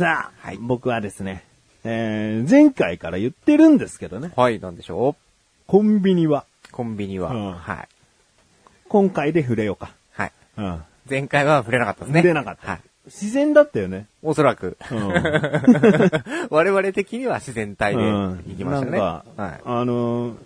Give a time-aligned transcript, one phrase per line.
[0.00, 1.44] さあ、はい僕はですね、
[1.84, 5.14] えー、前回から言ってるんですけどね、はい、なんでしょ
[5.66, 7.88] コンビニは、うコンビニは、うんはい。
[8.88, 9.92] 今回で触れようか。
[10.12, 10.32] はい。
[10.56, 10.82] うん。
[11.08, 12.20] 前回は触れなかったですね。
[12.20, 12.70] 触れなかった。
[12.70, 12.80] はい。
[13.04, 14.06] 自然だったよね。
[14.22, 14.78] おそらく。
[14.90, 15.08] うん。
[16.48, 18.92] 我々的には自然体でうん行きましたね。
[18.92, 19.60] なんか、はい。
[19.66, 20.36] あのー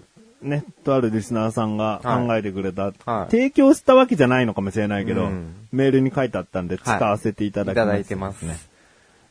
[0.42, 8.58] ね、とあるリスナーさんが考えてくれた、はい提供したわけじゃないのかもしれないけど、うんメールに書いてあったんで使わせていただきます、いただいてますね。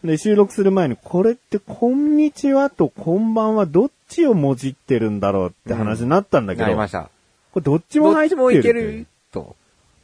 [0.03, 7.09] で、収録する前に、これって、こんにちはとこんばんはどっちをもじってるんだろうって話になったんだけど、なりました。
[7.53, 9.55] これどっちもどっち入ってるもいけると。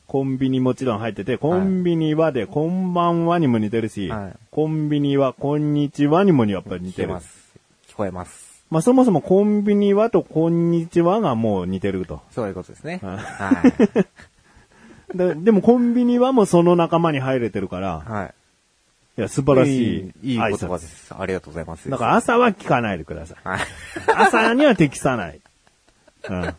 [0.07, 7.09] コンビニもちろん入ってて、コンビニはで、こんばんはにも似てるし、はいコンビニはこんにちはにもやっぱり似てる。
[7.09, 7.53] ます。
[7.87, 8.63] 聞こえます。
[8.71, 12.21] まあそもそもコンビニはとこんにちはがもう似てると。
[12.31, 12.99] そういうことですね。
[13.03, 13.67] はいは
[15.11, 15.15] い。
[15.17, 18.33] ででもコンビニはもうその仲間に入れてるから、はい。
[19.19, 20.31] いや、素晴らしい。
[20.31, 21.13] いい、言葉です。
[21.13, 21.89] ありがとうございます。
[21.89, 23.37] だから朝は聞かないでください。
[23.43, 23.59] はい。
[24.15, 25.41] 朝には適さない。
[26.29, 26.55] うん、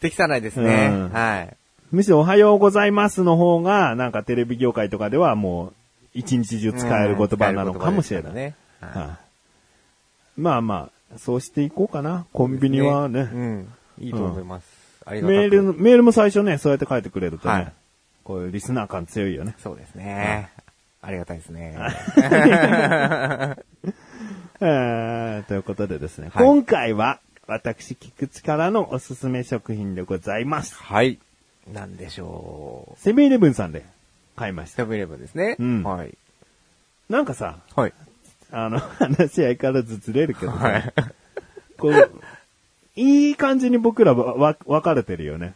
[0.00, 0.90] 適さないですね。
[0.92, 1.56] うんはい。
[1.90, 5.72] むしろおはようございますの方が、なんかテレビ業界とかではもう
[6.14, 8.34] 一日中使える言葉なのかもしれない。
[8.34, 8.54] ね。
[8.80, 9.18] はは
[10.38, 12.26] いまあまあ、そうしていこうかな。
[12.32, 13.20] コンビニはね。
[13.20, 13.72] うん。
[13.98, 14.66] いいと思います。
[15.04, 17.72] ありがたくメールの、メールも最初ね、そうやって書いてくれるとね、はい
[18.22, 19.54] こういうリスナー感強いよね。
[19.58, 20.50] そうですね。
[21.02, 21.76] ありがたいですね。
[24.60, 30.74] えーということでですね、はい今回は私、菊池からのおすすめ食品でございます。
[30.74, 31.18] はい。
[31.72, 33.84] なんでしょセブンイレブンさんで
[34.34, 34.66] 買いまう。
[34.66, 34.78] した。
[34.78, 35.56] セブンイレブンですね。
[35.58, 36.14] うんはい。
[37.08, 37.92] なんかさ、はい。
[38.50, 40.92] あの、話相変わらずずれるけどさ、はい。
[41.78, 42.10] こう、
[42.96, 45.54] いい感じに僕らわ、わ、分かれてるよね。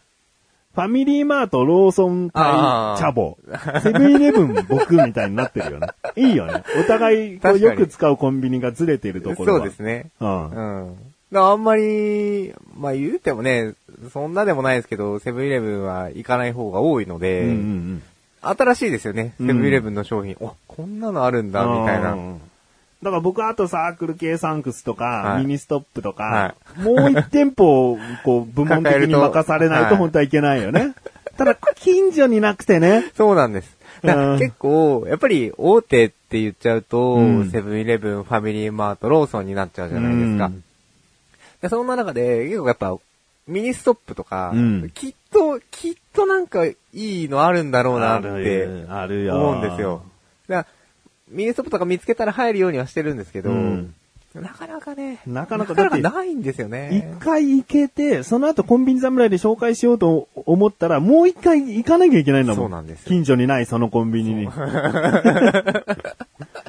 [0.73, 3.37] ファミリーマート、ローソンチャボ。
[3.83, 5.87] セブンイレブン僕みたいになってるよね。
[6.15, 6.63] いいよね。
[6.79, 9.59] お互いこうよく使うコンビニがずれてるところは。
[9.59, 10.11] そうですね。
[10.21, 10.49] うん。
[10.49, 10.95] うん。
[11.33, 13.73] あんまり、まあ言うてもね、
[14.13, 18.03] そんなでもないですけど、セブンイレブンは行かない方が多いので、うんうんうん。
[18.41, 19.33] 新しいですよね。
[19.39, 20.37] うんセブンイレブンの商品。
[20.39, 22.17] お、こんなのあるんだ、みたいな。
[23.01, 30.93] うんだから僕はあとサークル Kサンクスとか、はいミニストップとか、はもう一店舗をこう部門的に任されないと本当はいけないよね。
[31.37, 33.11] ただ、近所になくてね。
[33.15, 33.75] そうなんです。
[34.03, 40.45] だからうん結構、やっぱり大手って言っちゃうとうん、セブンイレブン、ファミリーマート、ローソンになっちゃうじゃないですか。
[40.45, 40.63] うん
[41.61, 42.97] でそんな中で、結構やっぱ、
[43.47, 49.35] ミニストップとか、うんきっと、きっとなんかいいのあるんだろうなってるあるよ。
[49.35, 50.03] 思うんですよ。
[50.47, 50.80] だから
[51.31, 53.93] ミニストップとか見つけたら入るようにはしてるんですけど、うん
[54.33, 57.19] なかなかね、なかなかなかないんですよね一。
[57.21, 62.63] 回行けて、その後コンビニ侍で紹介しようと思ったら、もう一回行かなきゃいけないんだもん。
[62.63, 64.47] そうなんですよ近所にないそのコンビニに。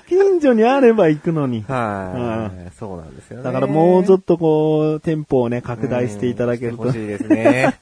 [0.09, 1.65] 近所にあれば行くのに。
[1.69, 3.45] はい、そうなんですよね。
[3.45, 6.83] だからもうちょっとこう、店舗をね、拡大していただけると。
[6.83, 7.79] うんしてほしいですね。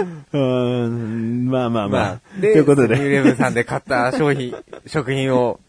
[0.00, 2.02] うーん、まあまあまあ。
[2.02, 4.54] まあ、とで、いうことで、イレブンさんで買った商品、
[4.86, 5.60] 食品を。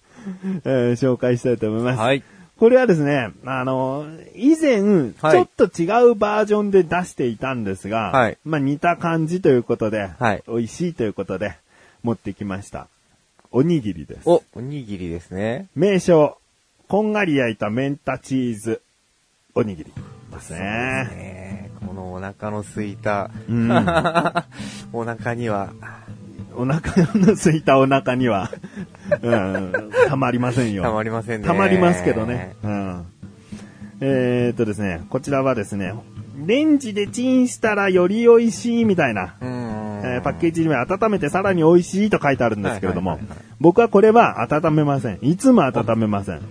[0.65, 1.99] えー紹介したいと思います。
[1.99, 2.23] はい。
[2.57, 4.81] これはですね、あの、以前、
[5.19, 11.55] はいちょっと違うバージョンで出していたんですが、はいまあ似た感じということで、はい美味しいということで、
[12.03, 12.87] 持ってきました。
[13.51, 14.21] おにぎりです。
[14.25, 15.67] お、おにぎりですね。
[15.75, 16.37] 名称、
[16.87, 18.81] こんがり焼いたメンタチーズ、
[19.53, 19.91] おにぎり
[20.31, 20.59] ですね。
[20.59, 21.44] ね
[21.87, 23.71] このお腹の空いた、うん
[24.93, 25.69] お腹には、
[26.55, 26.79] お腹
[27.15, 28.49] の空いたお腹には、
[29.21, 29.73] うん、
[30.07, 30.83] たまりませんよ。
[30.83, 31.47] たまりませんね。
[31.47, 32.55] たまりますけどね。
[32.63, 33.05] うん。
[34.01, 35.93] えー、っとですね、こちらはですね、
[36.45, 39.35] レンジでチンしたらより美味しいみたいな。
[39.41, 45.19] えーパッケージには温めてさらに美味しいと書いてあるんですけれどもはいはいはいはい、僕はこれは温めません。
[45.21, 46.41] いつも温めません。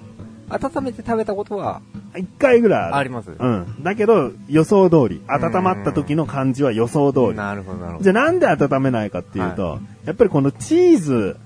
[0.48, 1.80] 温めて食べたことは、
[2.16, 3.82] 一回ぐらいありますうん。
[3.82, 5.20] だけど、予想通り。
[5.28, 7.34] 温まった時の感じは予想通り。
[7.34, 8.04] なるほど、なるほど。
[8.04, 11.36] じゃあなんで温めないかっていうと、やっぱりこのチーズ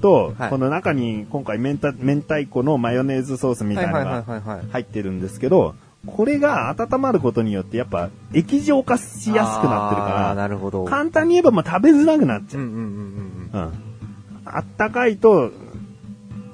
[0.00, 4.66] と、はいこの中に今回明太明太子のマヨネーズソースみたいなのはいはいがはいはいはい。
[4.72, 5.74] 入ってるんですけど、
[6.06, 10.84] これが温まることによってやっぱ液状化しやすくなってるかなるほど。
[10.84, 12.62] ら、簡単に言えばもう食べづらくなっちゃう。
[12.62, 12.82] うんうんうん
[13.52, 13.72] うんうん。
[14.46, 15.52] あったかいと、う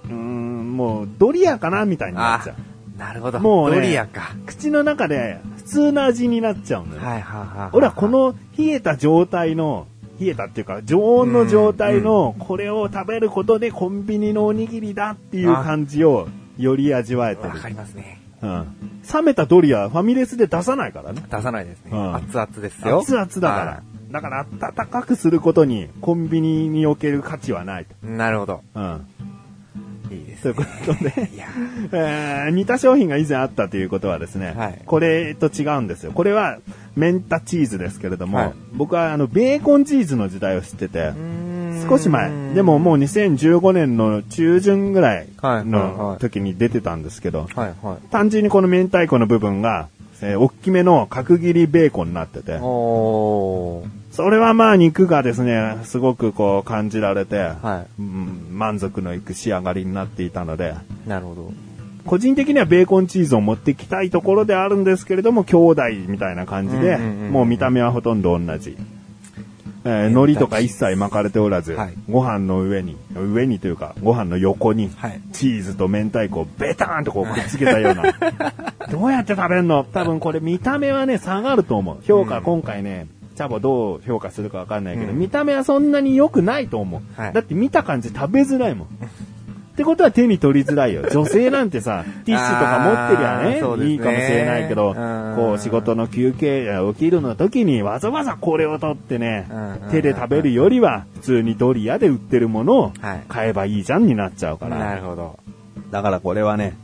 [0.08, 2.56] ーん、もうドリアかなみたいになっあちゃう。
[2.98, 3.40] なるほど。
[3.40, 4.34] もうねドリアか。
[4.46, 7.02] 口の中で普通の味になっちゃうんだよ。
[7.02, 7.70] はいはいはい。
[7.72, 9.86] 俺はこ、の冷えた状態の、
[10.18, 17.54] 冷えたっていうか、常温の状態のこれを食べることでコンビニのおにぎりだっていう感じをより味わえてるわ。
[17.56, 18.20] かりますね。
[18.42, 18.66] うん。
[19.12, 21.22] 冷めたドリアファミレスで出さないからね。
[21.30, 21.90] 出さないですね。
[21.92, 23.00] うん熱々ですよ。
[23.00, 23.82] 熱々だから。
[24.10, 27.94] だから温かくすることにコンビニにおける価値はないと。
[28.06, 28.62] はいなるほど。
[28.74, 29.06] うん。
[30.10, 31.46] いいですということで、いや。
[31.92, 34.82] えー似た商品が以前あったということはですね、はい。
[34.86, 36.12] これと違うんですよ。
[36.12, 36.58] これは
[36.94, 38.52] メンタチーズですけれども、はい。
[38.72, 45.66] 僕はあのベーコンチーズの時代を知ってて、ー少し前、でももう2015年の中旬ぐらいはいはいはい。
[45.66, 48.08] の時に出てたんですけど、はいはい。
[48.10, 49.88] 単純にこの明太子の部分が、
[50.22, 52.58] えー大きめの角切りベーコンになってて。
[54.16, 60.74] それはまあ肉がですね、すごくこう感じられて、はうん満足のいく仕上がりになっていたので、
[61.06, 61.08] い。
[61.08, 61.52] なるほど。
[62.06, 68.78] 個人的にはベーコンチーズを持ってきたいところであるんですけれども、兄弟みたいな感じで、もう見た目はほとんど同じ。
[69.84, 78.04] えー海苔とか一切巻かれておらず、はいご飯の上に、上にというか、ご飯の横に、はいチーズと明太子をベターンとこうくっつけたような。
[78.90, 79.84] どうやって食べるの？
[79.84, 81.98] 多分これ見た目はね、下がると思う。
[82.02, 87.20] 評価、うん今回ね、チャボどう評価するかわかんないけど、うん見た目はそんなに良くないと思う。
[87.20, 88.88] はいだって見た感じ食べづらいもん。
[89.76, 91.02] ってことは手に取りづらいよ。
[91.12, 104.94] 女性なんてさ、ティッシュとか持ってりゃね、いいかもしれないけど、うんこう仕事の休憩やお昼の時にわざわざこれを取ってねうん、手で食べるよりは普通にドリアで売ってるものをはい買えばいいじゃんになっちゃうかなら。
[104.96, 105.38] るほど。
[105.90, 106.74] だからこれはね、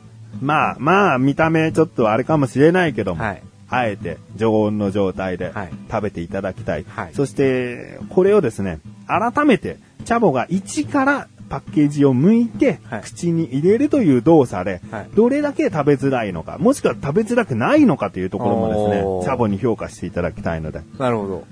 [0.42, 3.42] まあまあ見た目ちょっとあれかもしれないけども、はい。
[3.74, 6.84] あえて常温の状態ではい食べていただきたい。
[6.88, 20.80] はいそして、これをですね、改めて、チャボが一からパッケージを剥いて、はい口に入れるという動作で、はいどれだけ食べづらいのか、もしくは食べづらくないのかというところもですね、チャボに評価していただきたいので。
[20.98, 21.44] なるほど。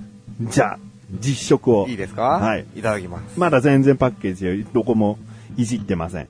[0.42, 0.78] じゃあ、
[1.20, 1.86] 実食を。
[1.88, 2.22] いいですか？
[2.22, 2.64] はい。
[2.76, 3.38] いただきます。
[3.38, 5.18] まだ全然パッケージどこも
[5.56, 6.28] いじってません。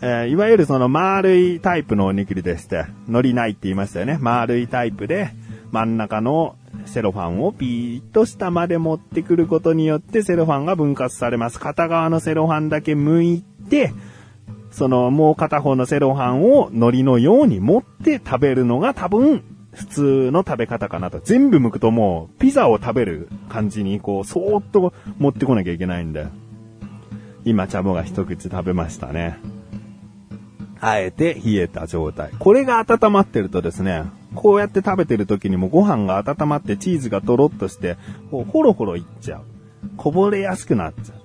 [0.00, 4.18] えーいわゆるその丸いタイプのおにぎりでして、海苔ないって言いましたよね。
[4.20, 5.30] 丸いタイプで、
[5.70, 6.56] 真ん中の
[6.86, 11.58] セロファンをピーッと下まで持ってくることによってセロファンが分割されます。
[11.58, 13.92] 片側のセロファンだけ剥いて、
[14.70, 19.42] そのもう片方のセロファンを海苔のように持って食べるのが多分
[19.72, 21.20] 普通の食べ方かなと。
[21.20, 26.26] 全部剥くともうピザを食べる感じにこうそーっと持ってこなきゃいけないんで。
[27.44, 29.38] 今、チャボが一口食べましたね。
[30.84, 32.30] あえて冷えた状態。
[32.38, 34.04] これが温まってるとですね、
[34.34, 37.96] こうやって食べてる時にもご飯が温まってチーズがとろっとして、
[38.30, 39.42] こうホロホロいっちゃう。
[39.96, 41.24] こぼれやすくなっちゃう。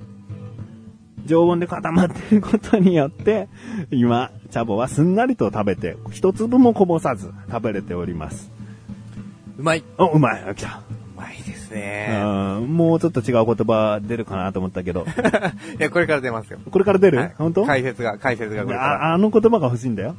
[1.25, 3.49] 常温で固まってることによって、
[3.91, 8.51] 今、チャボはすんなりと食べて、一粒もこぼさず食べれております。
[9.57, 9.83] うまい。
[9.97, 10.55] お、うまい。
[10.55, 10.81] 来た。
[11.69, 12.59] ですうね。
[12.59, 15.05] んもうちょっと違う言葉出るかなと思ったけど。
[15.79, 16.59] いや、これから出ますよ。
[16.69, 17.65] これから出る、はい本当？
[17.65, 19.09] 解説が、解説がこれから。
[19.11, 20.15] ああの言葉が欲しいんだよ。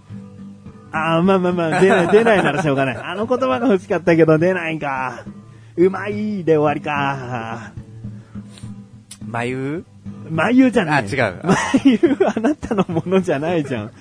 [0.92, 2.96] ああ、まあまあまあ、出ない、 出ないならしょうがない。
[2.96, 5.24] あの言葉が欲しかったけど出ないか。
[5.76, 7.72] うまいで終わりか。
[9.26, 9.84] 眉？
[10.30, 11.04] 眉じゃない。
[11.04, 13.90] あ違う眉はあなたのものじゃないじゃん。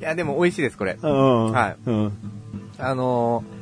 [0.00, 0.98] いや、でも美味しいです、これ。
[1.00, 1.52] うん。
[1.52, 2.12] はいうん。
[2.78, 3.44] あの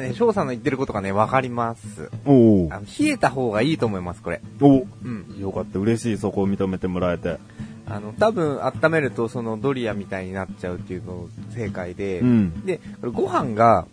[0.00, 2.10] ね、翔さんの言ってることがね、わかります。
[2.24, 4.40] おうあの冷えた方がいいと思います、これ。
[4.60, 5.36] おうん。
[5.38, 5.78] よかった。
[5.78, 6.18] 嬉しい。
[6.18, 7.38] そこを認めてもらえて。
[7.86, 12.64] あの、多分、温めると、その、ドリアみたいになっちゃうっていうの正解で、うん。
[12.64, 13.86] で、これご飯が、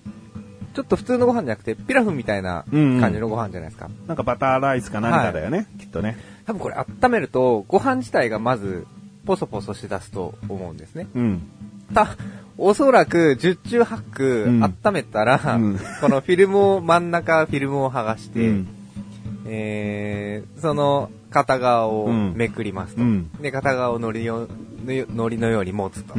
[0.73, 3.89] ちょっと普通のご飯じゃなくて、ピラフみたいな感じのご飯じゃないですか。
[4.07, 5.67] なんかバターライスか何かだよね。
[5.79, 6.17] きっとね。
[6.45, 8.85] 多分これ温めると、ご飯自体がまず、
[9.25, 11.07] ポソポソしだすと思うんですね。
[11.15, 11.41] うん。
[11.93, 12.15] た、
[12.57, 18.67] おそらく、十中八九、うん温めたら、うんこのフィルムを、真ん中フィルムを剥がして、うん
[19.45, 23.01] えー、その片側をうんめくりますと。
[23.01, 24.47] うんで、片側をのりよ
[24.85, 26.15] のりのように持つと。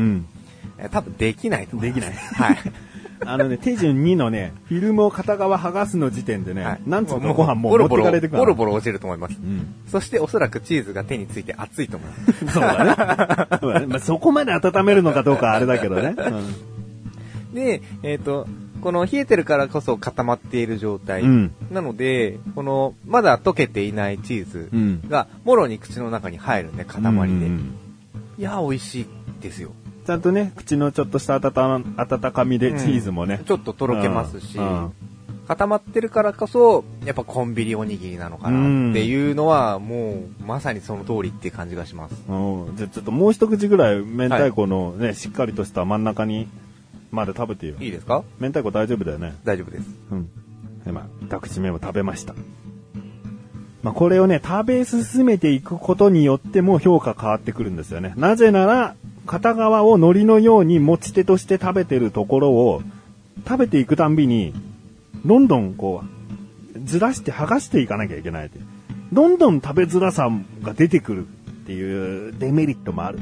[0.91, 2.01] 多分できないと思います。
[2.01, 2.59] できないはい。
[3.25, 9.37] あのね、手順2のね、フィルムを片側剥がすの時点でね、はいなんつうのご飯もう持ってボロボロ、かれてくからボロボロ落ちると思います。
[9.39, 9.75] うん。
[9.89, 12.47] そしておそらくチーズが手について熱いと思います。
[12.53, 13.59] そうだね。
[13.61, 16.15] そうだねまあ、そこまで温めるのかどうかはあれだけどね。
[17.53, 18.47] で、えっ、と、
[18.81, 21.23] この冷えてるからこそ固まっている状態。
[21.23, 27.09] うんなので、この、まだ溶けていないチーズうんが、もろに口の中に入るね、塊で。
[27.09, 27.75] うん
[28.39, 29.07] いやー、美味しい
[29.43, 29.73] ですよ。
[30.07, 31.53] ちゃんとね、口のちょっとした温
[32.33, 33.43] かみでチーズもね。
[33.47, 34.93] ちょっととろけますし、うんうん
[35.49, 42.15] 固まってるからこそ、やっぱコンビニおにぎりなのかなっていうのは、もう、まさにその通りっていう感じがします。
[42.29, 42.77] うん。
[42.77, 46.47] じゃあちょっともう一口ぐらい明太子のね、しっかりとした真ん中に
[47.11, 47.75] まで食べてよ。
[47.81, 48.23] いいですか？
[48.39, 49.35] 明太子大丈夫だよね？
[49.43, 49.89] 大丈夫です。
[50.13, 50.31] うん。
[50.87, 52.37] 今、二口目を食べました。
[53.83, 58.15] まあ、これをね、食べ進めていくことによっても評価変わってくるんですよね。
[58.17, 58.95] なぜなら、
[59.31, 62.83] 片側を海苔のように持ち手として食べてるところを、
[63.47, 64.53] 食べていくたんびに、
[65.25, 66.03] どんどんこ
[66.75, 68.59] う、ずらして剥がしていかなきゃいけないって。
[69.13, 70.29] どんどん食べづらさ
[70.63, 73.21] が出てくるっていうデメリットもある。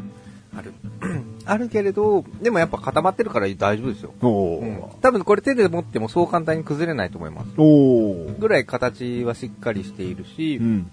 [0.56, 0.72] ある。
[1.44, 4.14] あるけれど、でもやっぱ固まってるから大丈夫ですよ。
[4.22, 4.64] おー。
[4.64, 4.82] うん。
[5.02, 7.48] 多分これ手で持ってもそう簡単に崩れないと思います。
[7.58, 8.38] おー。
[8.38, 10.90] ぐらい形はしっかりしているしう、ん。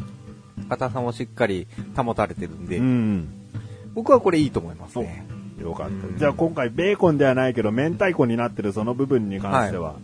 [0.68, 3.45] 硬さもしっかり保たれてるんで、うん。
[3.96, 5.26] 僕はこれいいと思いますね。
[5.60, 6.08] よかった。
[6.08, 9.96] うんじゃあ今回ベーコンではないけど、明太子になってるその部分に関しては。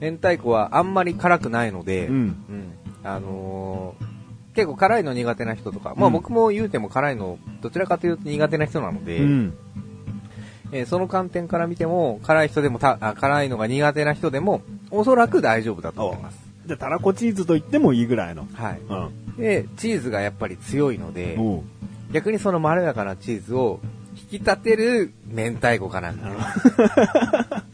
[0.00, 2.14] 明太子はあんまり辛くないので、うん。
[2.14, 2.18] う
[2.52, 2.72] ん
[3.04, 4.16] あのー
[4.56, 9.54] 結構辛いの苦手な人とか、まあうん僕も言うても辛いの、どちらかというと苦手な人なので、うん。
[10.72, 16.38] えーその観点から見ても、辛い人でもたあ、辛いのが苦手な人でも、おそらく大丈夫だと思います。
[16.66, 18.48] じゃあたらこチーズと言ってもいいぐらいの。
[18.54, 18.80] はい。
[18.88, 18.94] う
[19.34, 19.36] ん。
[19.36, 21.36] で、チーズがやっぱり強いので、
[22.12, 23.80] 逆にそのまろやかなチーズを
[24.32, 26.14] 引き立てる明太子かな。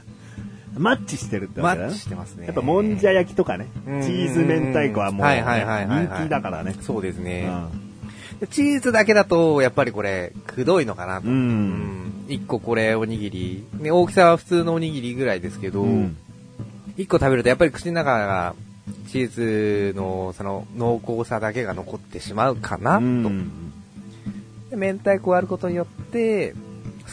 [0.76, 2.00] マッチしてるってマわけだねッチ。
[2.00, 2.46] してますね。
[2.46, 6.74] やっぱもんじゃ焼きとかね、チうんーズ明太子はもうね、はいはいはいはいはい人気だからね。
[6.80, 7.46] そうですうね。
[7.46, 7.68] ん。
[8.40, 11.28] でチーズだけだと、やっぱりこれ、くどいのかなと。
[11.28, 11.98] うんうん
[12.28, 16.16] 一個これおにぎり、ね、大きさは普通のおにぎりぐらいですけど、うん
[16.96, 18.54] 一個食べるとやっぱり口の中が、
[19.08, 19.30] チー
[19.92, 23.00] ズのその濃厚さだけが残ってしまうかな、と。
[23.00, 23.71] うん。
[24.72, 26.54] で明太子を割ることによって、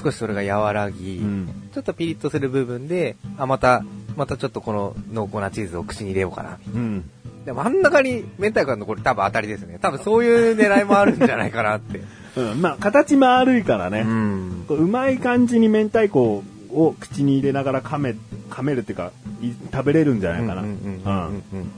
[0.01, 3.83] 少しそれが和らぎ、うんちょっとピリッとする部分で、あ、また、
[4.15, 6.57] またちょっとこの濃厚なチーズを口に入れようかな。
[6.73, 7.09] うん。
[7.45, 9.77] で、真ん中に明太子が残る多分当たりですね。
[9.79, 12.01] 多分そういう狙いもあるんじゃないかなって。
[12.35, 12.61] うん。
[12.61, 14.01] まあ、形丸いからね。
[14.01, 14.65] ん。
[14.67, 18.15] こううまい感じに明太子を口に入れながら噛め、
[18.49, 19.11] 噛めるっていうか、
[19.41, 20.63] い食べれるんじゃないかな。
[20.63, 21.71] うんうんうんうんうん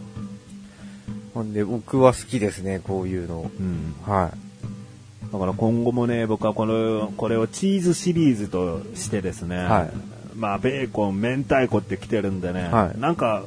[1.34, 3.52] ほんで、僕は好きですね、こういうの。
[3.60, 4.32] うんは
[5.32, 9.92] だから今後もね、僕はこの、これをチーズシリーズとしてですね、はい
[10.36, 13.44] まあ、ベーコン、明太子って来てるんでね、はいなんか、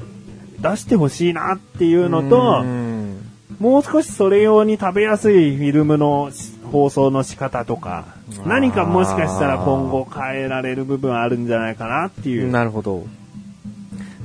[0.61, 2.09] 出してほしいなっていうい。
[2.09, 6.31] のと、うんもう少しそれ用に食べやすいフィルムの
[6.73, 8.07] 放送の仕方とか、
[8.45, 12.51] 何かもしかしたら今後変えられる部分あるんじゃないかなっていう。
[12.51, 13.07] なるほど。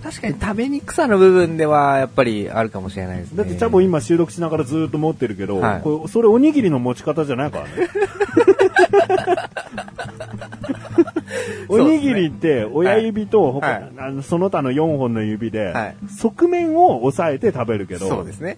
[0.01, 3.38] 確かに食べにくさの部分では、やっぱりあるかもしれないですね。
[3.38, 7.72] だってチャボ今収録しながらずっと持ってるけど、はいこれそれおにぎりの持ち方じゃないからね。
[11.70, 18.58] おにぎりって親指と他、はいあのその他の4本の指で、はい側面を押さえて食べるけど、そうですね。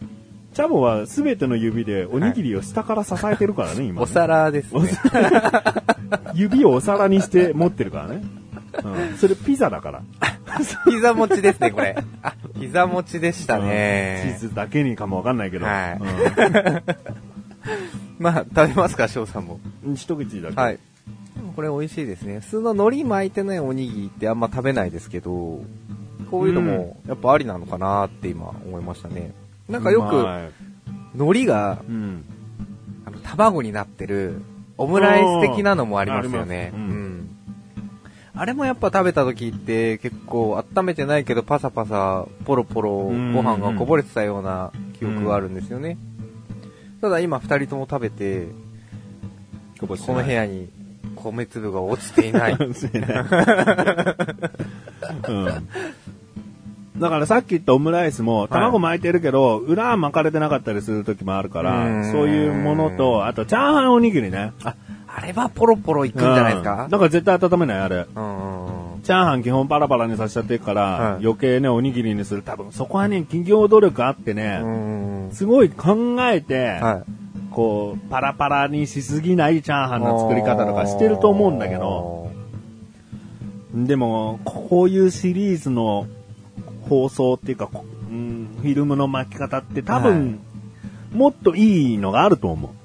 [0.54, 4.82] チャボは全ての指でおにぎりを下から支えてるからね、今ねお皿ですね。
[6.36, 8.22] 指をお皿にして持ってるからね。
[8.84, 10.02] うん、それピザだから。
[10.86, 11.96] 膝持ちですね、これ。
[12.24, 14.36] あ、膝持ちでしたうんね。
[14.40, 15.66] チーズだけにかもわかんないけど。
[15.66, 16.02] はい
[18.20, 19.60] まあ、食べますか、翔さんも。
[19.86, 20.56] うん一口だけ。
[20.56, 20.80] はい。
[21.56, 22.40] これ美味しいですね。
[22.40, 25.60] 普通の海苔巻いてないおにぎりってあんま食べないですけど、
[26.30, 29.32] こういうのもやっぱありなのかなって今思いましたね。
[29.68, 30.26] なんかよく
[31.16, 32.24] 海苔がうん。
[33.06, 34.42] あの卵になってる
[34.78, 36.72] オムライス的なのもありますよね。
[36.74, 37.31] うん
[38.42, 46.00] あれもやっぱ食べた時って結構温めてないけどパサパサポロポロごうん飯がこぼれてたような記憶があるんですよね。
[47.02, 48.48] ただ今二人とも食べて、
[49.80, 50.70] この部屋に
[51.16, 52.54] 米粒が落ちてい ない。
[52.54, 52.64] う
[55.34, 55.48] ん。
[56.98, 64.54] だからさっき言ったオムライスも卵巻いてるけど、裏は巻かれてなかったりする時もあるから、うんそういうものと、あとチャーハンおにぎりね。
[64.64, 64.76] あ、あ
[65.32, 67.98] れはポロポロいくんじゃないですうんかだから絶対温めないあれ。
[67.98, 68.06] うん。
[69.04, 72.44] チャーハン基本パラパラにさせちゃってるから、はい余計ね、おにぎりにする。
[72.44, 74.62] 多分そこはね、企業努力あってね、
[75.32, 77.12] すごい考えて、はい。
[77.52, 82.32] こう、パラパラにしすぎないチャーハンの作り方とかしてると思うんだけど、
[83.74, 86.08] でも、こういうシリーズの
[86.90, 90.40] 放送っていうか、こうん、フィルムの巻き方って多分、
[91.14, 92.81] もっといいのがあると思う。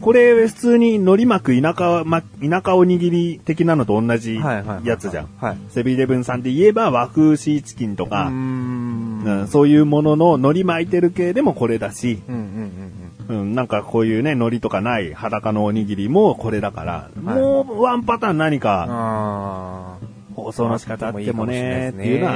[0.00, 5.28] これ、普通に海苔巻く田舎、ま、田舎おにぎり的なのと同じやつじゃん。
[5.38, 5.56] はい。
[5.70, 16.92] セブンイレブンさんで言えば和風シーチキンとか、うーんうんそういうものの海苔巻いてる系でもこれだし、うんなんかこういうね、海苔とかない裸のおにぎりもこれだから、
[17.24, 18.60] はいもうワンパターン何うん。
[18.60, 19.98] かあ
[20.34, 22.26] 放送の仕方あってもね、っていうの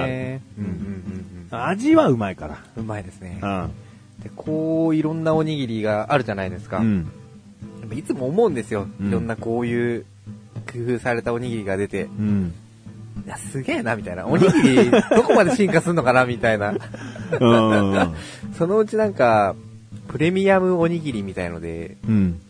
[1.52, 1.68] は。
[1.68, 3.38] 味はうまいかうまいですね。
[3.40, 3.68] ら。
[4.22, 6.78] で、こう、いろんなおにぎりがあるじゃないですか。
[6.78, 7.12] うん。
[7.92, 8.86] ぱいつも思うんですよ。
[9.00, 10.06] うんいろんなこういう
[10.72, 12.54] 工夫されたおにぎりが出て、うん。
[13.26, 14.26] いや、すげえな、みたいな。
[14.26, 16.74] おにぎり、 どこまで進化するのかな、みたいな。
[17.40, 18.14] うん。
[18.56, 19.54] そのうちなんか、
[20.08, 22.40] プレミアムおにぎりみたいので、うん。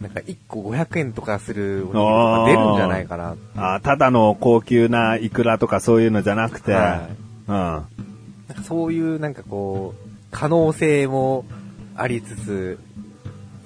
[0.00, 3.36] なんか1個500円とかするおにぎりとか出るんじゃないかな。
[3.56, 7.08] あただの高級なイクラとかそういうのじゃなくて、は
[7.46, 7.54] うん。
[7.54, 7.84] なん
[8.56, 11.44] かそういうなんかこう、可能性も
[11.96, 12.78] ありつつ、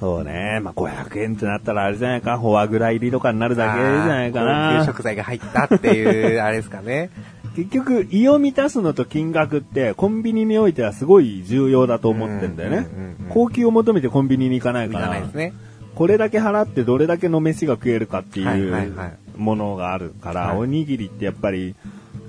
[0.05, 0.61] そうね。
[0.63, 4.85] まあ、500円ってなったらあれじゃないか、フォアグラ入りとかになるだけじゃないかな級。
[4.85, 7.09] 食材が入ったっていう、あれですかね。
[7.57, 12.87] 結局、胃を満たすのと金額って、コンビニにおいてはすごい重要だと思ってんだよね。
[13.31, 15.55] 高級を求めてコンビニに行かないいからら、ないですね。
[15.95, 18.91] これだけ払ってどれだけの飯が食えるかってはいうはい
[19.37, 21.75] ものがあるから、はいおにぎりってやっぱり、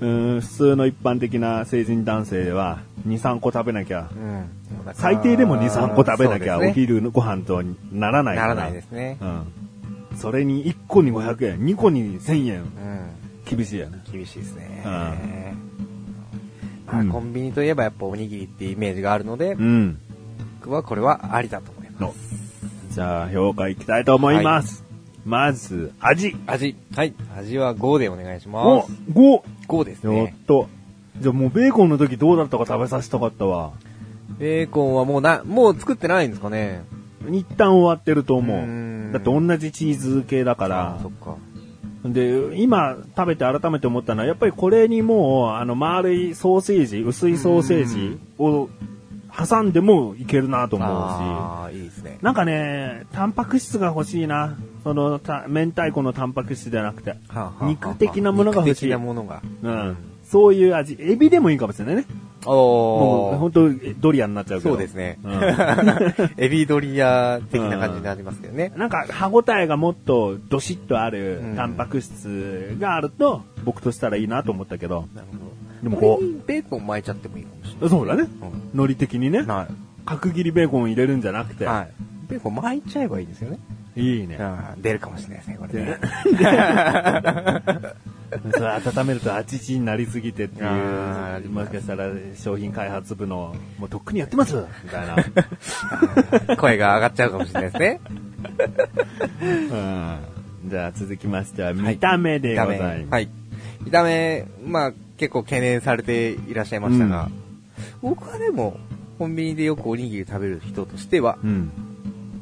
[0.00, 4.48] うーん普通の一般的な成人男性は2、3個食べなきゃ、うん。
[4.94, 7.62] 最低でも2、3個食べなきゃ、お昼のご飯と
[7.92, 8.54] ならないから。
[8.54, 9.18] ならないですね。
[9.20, 9.46] うん。
[10.16, 12.66] それに1個に500円、2個に1000円、うん。
[13.44, 14.00] 厳しいよね。
[14.10, 14.82] 厳しいですね。
[14.84, 15.76] うん
[17.10, 19.98] コンビニといえばやっぱおにぎりってイメージがあるので、うん。
[20.60, 22.94] 僕はこれはありだと思いまのす。
[22.94, 24.84] じゃあ、評価いきたいと思います。
[25.24, 26.36] まず、味。
[26.46, 26.76] 味。
[26.94, 27.14] はい。
[27.36, 28.92] 味は5でお願いしおま、す。
[29.12, 29.42] 5!
[29.66, 30.36] 5ですよっね。
[30.46, 30.68] と。
[31.20, 33.72] じゃあもうベーコンの時どうだったか食べさせたかったわ。
[34.38, 36.82] ベーコンはもうな、もう作ってないんですかね
[37.30, 38.66] 一旦終わってると思うーう。
[38.66, 41.08] んだって同じチーズ系だからあそ。
[41.08, 41.36] っか。
[42.04, 48.68] で、今食べて改めて思ったのは、やっぱりこれにもう、あの、丸いソーセージ、薄いソーセージを
[49.36, 50.92] 挟んでもいけるなと思うし。
[50.92, 52.18] ああ、いいですね。
[52.22, 54.56] なんかね、タンパク質が欲しいな。
[54.86, 57.10] その、た明太子のタンパク質じゃなくて。
[57.10, 59.42] はあはあはあ肉的なものが欲しい肉的なものが。
[59.62, 59.96] うん。
[60.22, 60.96] そういう味。
[61.00, 62.04] エビでもいいかもしれないね。
[62.44, 64.70] もう、お本当ドリアになっちゃうけど。
[64.70, 65.40] そうですねうん。
[66.38, 68.72] エビドリア的な感じになりますけどね。
[68.76, 75.08] なんか歯応えがもっとどしっとあるうんタンパク質があると、僕としたらいいなと思ったけど。
[75.16, 75.52] なるほど。
[75.82, 77.90] でもここれにベーコン巻いちゃってもいいかもしれない。
[77.90, 78.22] そうだね。
[78.22, 78.26] う
[78.72, 79.42] 海苔的にね。
[79.42, 79.46] ん。
[79.48, 79.66] はい。
[80.04, 81.66] 角切りベーコンを入れるんじゃなくて。
[81.66, 81.88] はい。
[82.28, 83.58] ベーコン巻いちゃえばいいですよね。
[83.96, 84.36] いいね。
[84.38, 85.96] あー出るかもしれないですね、これね。
[88.52, 95.06] それ温めるとあちちになりすぎてっていあう、ーもしかしたら商品開発部の、もうとっくにやってますみたい
[96.46, 96.56] な。
[96.58, 98.00] 声が上がっちゃうかもしれないですね。
[99.42, 100.16] うん
[100.68, 102.58] じゃあ続きましては、見た目で。
[102.58, 103.06] ございます。
[103.12, 103.28] はい。
[103.84, 107.30] 見た目、まあ結構懸念されていらっしゃいましたが、
[108.02, 108.76] 僕はでも、
[109.18, 111.70] コンビニでよくおにぎり食べる人としては、うん。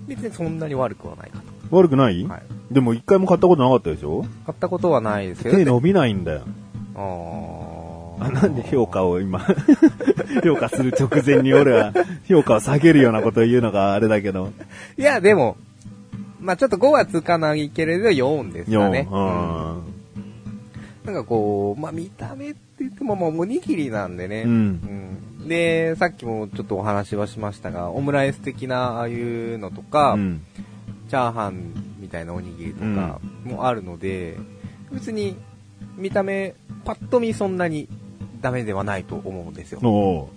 [0.07, 1.39] 別にそんなに悪くはないか
[1.71, 2.29] 悪くない、と。
[2.33, 2.43] はい。
[2.71, 4.25] でも一回も買ったことなかったでしょ？
[4.47, 5.57] 買ったことはないですけど。
[5.57, 6.43] 手伸びないんだよ。
[6.95, 7.75] あー
[8.27, 9.41] あなんで評価を今、
[10.45, 11.93] 評価する直前に俺は
[12.29, 14.53] 評価を下げるようなことを言うのがあれだけど。
[14.97, 15.57] いや、でも、
[16.41, 19.09] まあちょっと5はつかないけれど4ですかね。
[19.11, 19.23] うん。
[21.07, 24.43] なんかこう、まあ見た目って言ってももうおにぎりなんでね。
[24.47, 30.43] うんうんで、さっきもちょっとお話はしましたが、オムライス的なああいうのとか、うん。
[31.09, 34.37] チャーハンみたいなおにぎりとかもあるので、
[34.91, 35.37] 別に
[35.97, 36.55] 見た目、
[36.85, 37.89] パッと見そんなに
[38.41, 39.81] ダメではないと思うんですよ。
[39.81, 40.29] お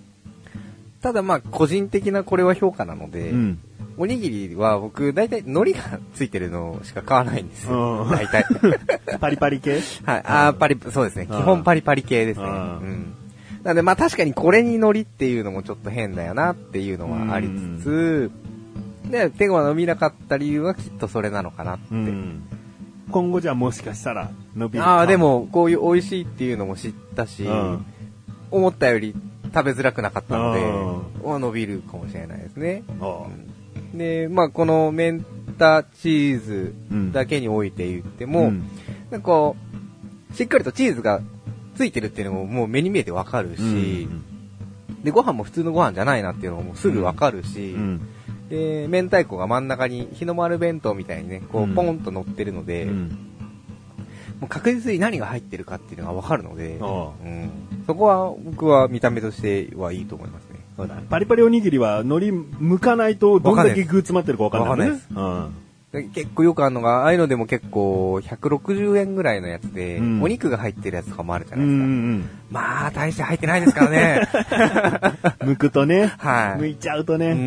[1.02, 3.58] ただまあ個人的なこれは評価なので、ううん。
[4.00, 8.04] おにぎりは僕大体海苔がついてるのしか買わないんですよ。
[8.04, 8.44] うん大体。
[9.18, 9.80] パリパリ系？
[10.04, 10.22] はい。
[10.24, 11.26] あーパリ、そうですね。
[11.26, 12.46] 基本パリパリ系ですね。
[12.46, 13.14] ううんん。
[13.62, 18.30] なのでまあ確かにこれに海苔っていうのもちょっと変だよなっていうのはありつつ、
[19.10, 21.86] で、手が伸びなかった理由はきっとそれなのかなって。
[21.90, 22.42] うん。
[23.10, 27.84] 今後じゃあもしかしたら伸びるああ、でも、もこういう美味しいっていうのも知ったし、うん。
[28.50, 29.14] 思ったより
[29.54, 30.60] 食べづらくなかったので、
[31.24, 32.82] うは伸びるかもしれないですね。
[33.00, 33.98] あうん。
[33.98, 35.24] で、まあこのメン
[35.58, 36.74] タチーズ
[37.12, 38.64] だけにおいて言っても、うん。
[39.10, 39.56] なんかこ
[40.32, 41.20] う、しっかりとチーズが
[41.78, 44.08] ついてるっていうのももう目に見えてわかるし、
[45.04, 48.00] で、ご飯も普通のご飯じゃないなっていうのもすぐわかるし、うん。
[48.48, 53.08] で、明太子が真ん中に日の丸弁当みたいにね、こうんうポンと乗ってるので、うん。
[54.40, 57.50] もう確実に何が入ってるかっていうのがわかるので、あうん、
[57.86, 60.60] そこは僕は見た目としてはいいと思いますね。
[60.76, 65.02] そうだねパリパリおにぎりは海苔剥かないとどんだけ具詰まってるかわかんないもんね。
[65.10, 71.84] うんで結構よくあるのが、ああいうのでも結構160円ぐらいのやつで、うんお肉が入ってるやつとかもあるじゃうないですか。
[71.86, 74.28] んまあ、大して入ってないですからね。
[75.40, 75.48] うん。
[75.52, 77.30] 剥くとね、はい剥いちゃうとね。
[77.30, 77.38] うん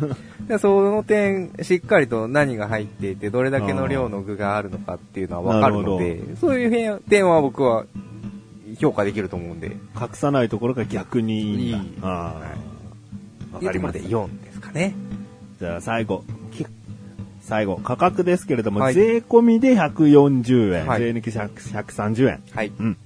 [0.00, 7.84] うんでその点、しっかりと何が入っていて、どれだけの量の具があるのかっていうのはわかるので、そういう点は僕は
[8.78, 9.76] 評価できると思うんで。
[10.00, 11.78] 隠さないところが逆にいいんだ。
[11.78, 14.94] いいああはいわかりまで4ですかね。
[15.58, 16.22] じゃあ最後。
[17.46, 21.50] き最後、価格ですけれども、はい税込みで140円、はい税抜き100
[21.84, 22.42] 130円。
[22.52, 22.72] はい。
[22.78, 22.96] うん。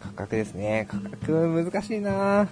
[0.00, 0.86] 価格ですね。
[0.90, 2.48] 価格難しいな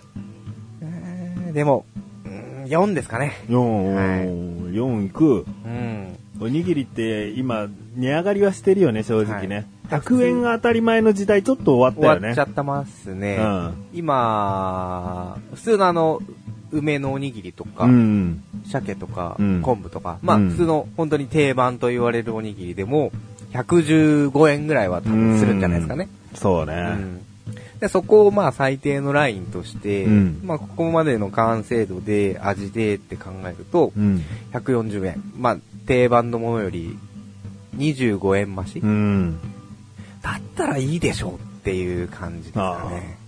[0.80, 1.84] えーでも、
[2.24, 3.32] うん4ですかね。
[3.48, 4.26] 4、はい
[4.74, 5.44] 4いく。
[5.64, 6.18] うん。
[6.40, 9.54] おにぎりって今、値上がりはしてるよね、正直ね。
[9.56, 12.34] はい100円が当たり前の時代ちょっと終わったよね。
[12.34, 13.36] 終わっちゃってますね。
[13.38, 16.20] うん今、普通のあの、
[16.72, 18.42] 梅のおにぎりとか、うん。
[18.66, 23.12] 鮭とか、うん昆布とか、まあうん普通の本当に定番と言われるおにぎりでも、
[23.52, 26.08] 115円ぐらいは多分するんじゃないですかね。
[26.34, 26.72] そうね。
[26.72, 27.22] うん
[27.80, 34.22] でそこをまあ最低のラインとして、うんまあここまでの完成度で味でって考えると、うん。
[34.52, 35.22] 140円。
[35.36, 36.98] まあ定番のものより
[37.76, 39.38] 25円増し、うん。
[40.22, 43.18] だったらいいでしょうっていう感じですかね。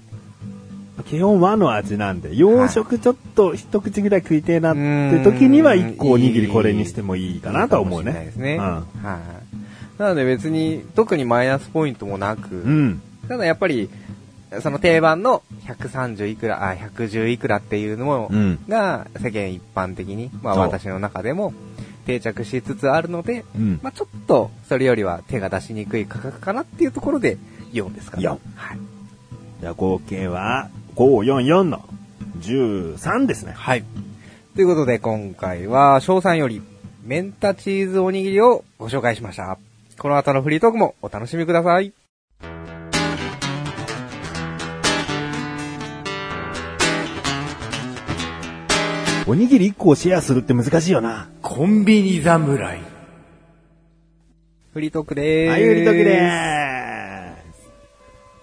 [1.04, 8.24] 基本和の味なんで、洋食ちょっと一口ぐらい食いてえなって時には一個おにぎりこれにしてもいいかなとは思ういいいね。
[8.24, 8.56] ですね。
[8.56, 10.00] うんはい。
[10.00, 13.02] なので別に特にマイナスポイントもなく、うん。
[13.28, 13.90] ただやっぱり、
[14.62, 21.52] その定番の130いくら、あ、110いくらっていうのも、うんが世間一般的に、まあ私の中でも
[22.06, 23.80] 定着しつつあるので、うん。
[23.82, 27.36] まあちょっとそれよりは手が出しにくい価格かなっていうところで
[27.72, 28.24] 4ですかね。
[28.24, 28.38] 4はい。
[29.60, 31.88] じゃあ合計は544の
[32.40, 33.52] 13ですね。
[33.52, 33.84] はい。
[34.56, 36.60] ということで今回は翔さんより
[37.04, 39.60] メンタチーズおにぎりをご紹介しました。
[39.96, 41.92] この後のフリートークもお楽しみください。
[49.28, 51.28] おにぎり1個をシェアするって難しいよな。
[51.42, 52.80] コンビニ侍。
[54.72, 55.52] フリートークでーす。
[55.52, 57.70] はい、売り時でーす。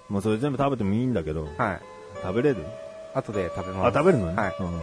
[0.08, 1.95] もうそれ全部食べてもいいんだけど、はい。
[2.28, 2.58] 食べれる？
[3.14, 3.96] 後で食べます。
[3.96, 4.34] あ、食べるのね？
[4.36, 4.56] はい。
[4.60, 4.80] うん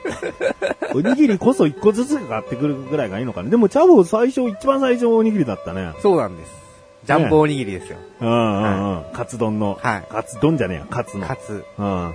[0.94, 3.50] おにぎりこそ1個ずつ買ってくるぐらいがいいのかな。
[3.50, 5.92] でも、チャボ最初、一番最初おにぎりだったね。
[6.00, 6.52] そうなんです。
[7.04, 7.98] ジャンボおにぎりですよ。
[8.20, 8.32] うんう
[8.66, 9.04] んうん。
[9.12, 9.78] カツ丼の。
[9.80, 11.26] はいカツ丼じゃねえや、カツの。
[11.26, 12.14] かつ、うん。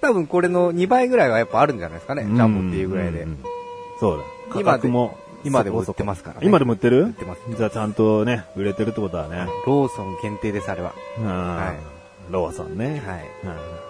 [0.00, 2.24] 多分これの2倍ぐらいはやっぱあるんじゃないですかね？
[2.24, 3.28] ジャンボっていうぐらいでん。
[3.28, 3.38] んん
[4.00, 4.24] そうだ。
[4.52, 5.16] 価格も。
[5.44, 7.04] 今でも売ってますからね今でも売ってる？
[7.04, 9.46] 売ってますじゃあちゃんとね、売れてるってことだね。
[9.64, 10.92] ローソン限定です、あれは。
[11.20, 11.72] うんは
[12.30, 13.02] ローソンね。
[13.04, 13.24] はい。
[13.44, 13.86] うん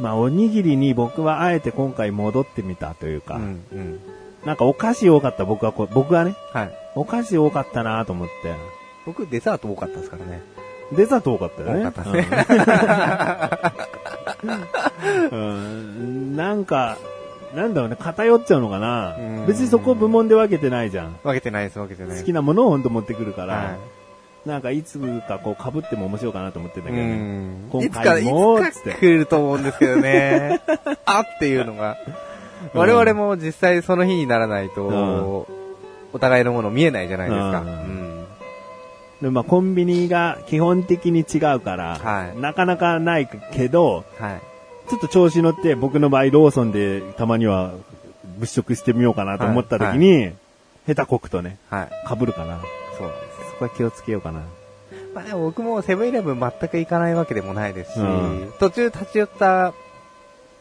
[0.00, 4.00] まあ、おにぎりに僕はあえて今回戻ってみたというか、うん、うん。
[4.46, 6.72] なんかお菓子多かった僕はこう、僕はね、はい。
[6.94, 8.54] お菓子多かったなと思って、
[9.04, 10.42] 僕、デザート多かったですからね。
[10.92, 11.84] デザート多かったよね。
[11.84, 12.46] 多かったですね。
[15.30, 16.96] うん うんなんか、
[17.54, 19.46] なんだろうね、偏っちゃうのかなうん。
[19.46, 21.16] 別にそこ部門で分けてないじゃん。
[21.22, 22.18] 分けてないです、分けてない。
[22.18, 23.76] 好きなものをほんと持ってくるから、は
[24.46, 24.98] なんかいつ
[25.28, 26.92] かこう被っても面白いかなと思ってんだい。
[26.92, 27.12] けどね。
[27.12, 27.70] うん。
[27.72, 30.60] 今いつか、回もいつか来ると思うんですけどね。
[31.04, 31.96] あっていうのが。
[32.06, 32.30] うん
[32.74, 35.56] 我々も実際その日にならないと、うん
[36.12, 37.60] お互いのもの見えないじゃないですか。
[37.60, 38.26] ううんん。
[39.22, 44.40] でまあコンビニが基本的に違うから、はいなかなかないけど、はい。
[44.90, 47.70] ちょっと調子乗って僕の場合ローソンでたまには
[48.38, 50.32] 物色してみようかなと思った時に、
[50.88, 51.88] 下手こくとね、はい。
[52.08, 52.58] 被るかな。
[52.98, 53.12] そう
[53.60, 54.42] こは気をつけようかな。
[55.14, 59.72] まあでも僕もセブンイレブン全く行かないわけでもないですし、うん途中立ち寄った、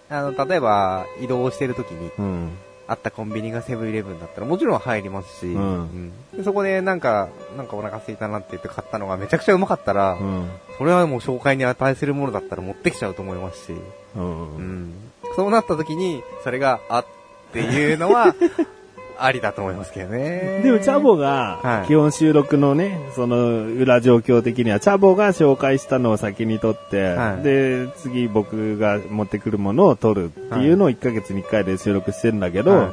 [0.09, 2.51] あの、例えば移動してる時にうん。
[2.87, 10.49] あったコンビニがセブンイレブンだったらもちろん入りますし、んうんでそこでなんか、なんかお腹空いたなって言って買ったのがめちゃくちゃうまかったら、うん。
[10.79, 13.73] それはもう紹介に値するものだったら持ってきちゃうと思いますし、
[14.15, 14.55] うん。
[14.55, 14.93] うん
[15.35, 17.05] そうなった時に、それが、あっ
[17.53, 18.33] ていうのは、
[19.23, 20.61] ありだと思いますけどね。
[20.63, 32.91] でも、チャボはいが、基本収録のね、その、裏状況的には、チャボが紹介したのを先に撮って、はいで、次僕が持ってくるものを撮るっていうのを1ヶ月に1回で収録してんだけど、はい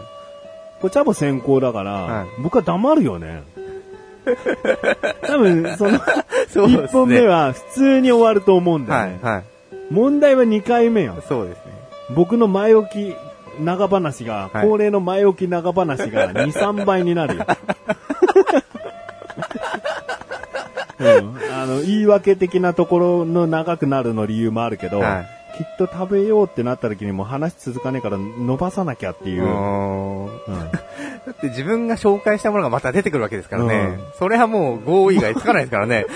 [0.80, 3.42] これチャボ先行だから、はい僕は黙るよね。
[5.22, 5.98] 多分、その、
[6.50, 9.18] そうですね1本目は普通に終わると思うんだよね。
[9.22, 9.44] はい、はい。
[9.90, 11.14] 問題は2回目よ。
[11.28, 11.72] そうですね。
[12.14, 13.14] 僕の前置き
[13.60, 17.46] 長話が、はい恒例の前置き長話が2、3倍になるよ。
[20.98, 29.44] うん、あの、言い訳的なところの長くなるの理由もあるけど、はいきっと食べようってなった時にもう話続かねえから伸ばさなきゃっていう。
[29.44, 30.28] ううん
[31.26, 33.74] だって自分が紹介したものがまた出てくるわけですからね。
[33.74, 36.06] うんそれはもう合意がつかないですからね。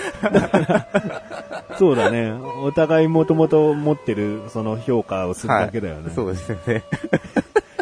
[1.77, 2.31] そうだね。
[2.63, 6.05] お互いもともと持ってるその評価をするだけだよね。
[6.05, 6.83] はいそうですよね。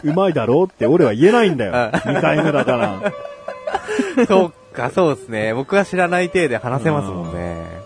[0.04, 1.76] うまいだろうって俺は言えないんだよ。
[1.76, 3.14] あ2回目だから。
[4.28, 5.54] そうか、そうですね。
[5.54, 7.80] 僕は知らない体で話せますもんね。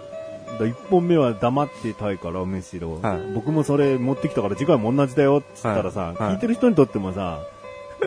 [0.60, 2.99] だ1本目は黙ってたいから、むしろ。
[3.02, 7.39] はい僕もそれ持ってきたから次回も同じだよって言ったらさ、はいはい聞いてる人にとってもさ、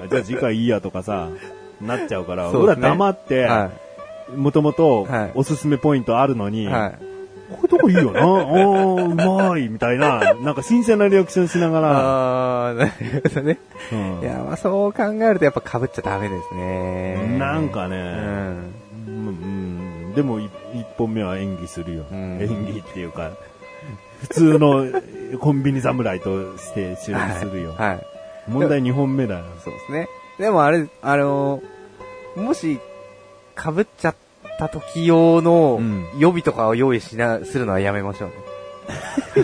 [0.03, 1.29] あじゃあ次回いいやとかさ、
[1.81, 3.71] なっちゃうから、そうですね俺は黙って、は
[4.37, 6.67] もともとはいおすすめポイントあるのに、い。
[6.67, 7.16] はい。
[7.51, 13.59] こういうとこいいよな、おー、うまい、みたいな、なんか新鮮なリアクションしながら、あー、なるほどね。
[13.93, 17.39] うんいや、まあそう考えるとやっぱ被っちゃダメですね。
[17.39, 18.73] なんかね、うん。
[19.07, 19.31] うんう
[20.13, 22.07] んでもい一本目は演技するよ。
[22.11, 23.33] うん演技っていうか、
[24.23, 24.87] 普通の
[25.39, 27.75] コンビニ侍として収録するよ。
[27.77, 27.89] はい。
[27.89, 28.07] はい。
[28.49, 29.45] 問題2本目だよ。
[29.63, 30.09] そうですね。
[30.39, 31.63] でもあれ、あの、
[32.37, 32.79] もし、
[33.57, 34.15] 被っちゃっ
[34.59, 38.29] た時用のうん予備とかを用意しな、するのはやめましょう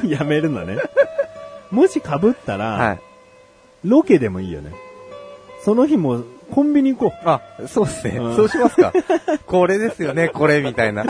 [0.05, 0.09] ね。
[0.11, 0.79] やめるのね。
[1.71, 3.01] もし被ったら、はい。
[3.85, 4.73] ロケでもいいよね。
[5.65, 8.19] その日もコンビニ行こあ、そうですね。
[8.19, 8.93] うんそうしますか。
[9.47, 11.03] これですよね、これ、みたいな。
[11.03, 11.07] う。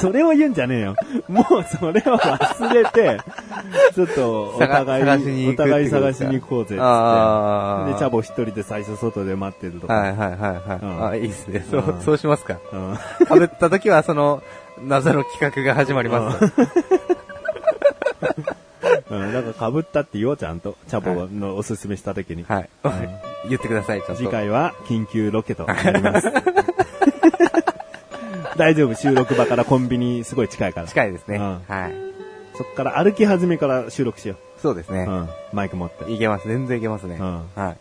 [0.00, 0.96] それを言うんじゃねえよ。
[1.28, 3.20] もうそれは忘れて、
[3.94, 6.80] ちょっとお探互い、探しに行くお互いってことですか探しに行こうぜっつって。
[6.80, 9.94] あーで、チャボ一人で最初外で待ってるとか。
[9.94, 10.78] はいはいはいはい。
[10.82, 11.64] うんあ、いいですね。
[11.70, 12.56] そううん、そうしますか。
[12.72, 12.98] うん
[13.38, 14.42] 被った時は、その、
[14.84, 16.52] 謎の企画が始まります。
[19.12, 20.76] うん、だから被ったって言おう、ちゃんと。
[20.88, 22.44] チャボのおすすめした時に。
[22.44, 22.68] はい。
[23.48, 24.16] 言ってください、ちょっと。
[24.16, 26.32] 次回は緊急ロケとなります。
[28.56, 30.86] 大丈夫、収録場からコンビニすごい近いから。
[30.86, 31.36] 近いですね。
[31.36, 31.92] うんはい。
[32.54, 34.60] そっから歩き始めから収録しよう。
[34.60, 35.10] そうですねう。
[35.10, 36.10] ん、マイク持って。
[36.12, 36.48] いけます。
[36.48, 37.16] 全然いけますね。
[37.20, 37.76] うんはい。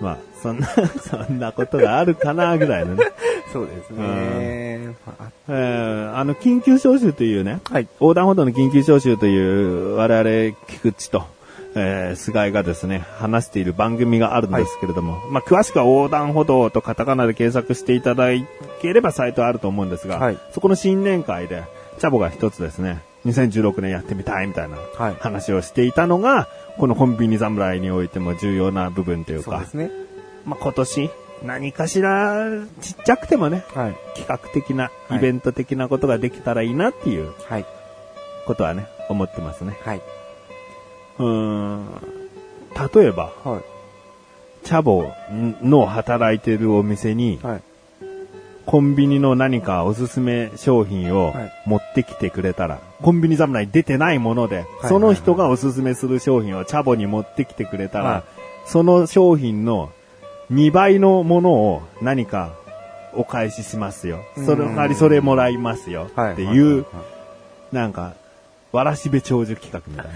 [0.00, 0.66] まあ、そんな、
[1.26, 3.04] そんなことがあるかな、ぐらいのね。
[3.52, 4.94] そうですね。
[5.06, 7.88] あえー、あの、緊急招集というね、はい。
[8.00, 11.24] 横断歩道の緊急招集という、我々、菊池と、
[11.74, 18.28] えー、菅井がですね、話している番組があるんですけれども、まあ、詳しくは横断歩道とカタカナで検索していただ
[18.80, 21.64] ければサイトあると思うんですが、はいそこの新年会で、
[21.98, 29.90] チャボが一つですね、2016年やってみたいみたいなはい話をしていたのが、このコンビニ侍においても重要な部分というかそうで、すね。
[30.46, 31.10] まあ、今年、
[31.44, 32.48] 何かしら、
[32.80, 33.96] ちっちゃくてもね、はい。
[34.16, 37.66] 企画的な、はいイベント的なことができたらいいなっていうはい。
[38.46, 39.76] ことはね、思ってますね。
[39.84, 40.02] はい。
[41.18, 41.86] うーん。
[42.94, 44.66] 例えば、はい。
[44.66, 45.12] チャボ
[45.62, 47.62] の働いてるお店に、はい。
[48.66, 58.24] コンビニの何かおすすめ商品をはい持ってきてくれたら、コンビニ侍に出てないもので、いその人がおすすめする商品をチャボに持ってきてくれたら、はい
[58.68, 59.92] その商品の
[60.50, 62.54] 2倍のものを何か
[63.14, 64.20] お返ししますよ。
[64.34, 66.10] その代わりそれもらいますよ。
[66.14, 66.32] はい。
[66.34, 66.86] っていう、は
[67.72, 68.14] なんか、
[68.72, 70.12] わらしべ長寿企画みたいな。